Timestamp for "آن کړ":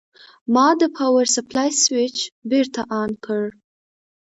3.01-3.43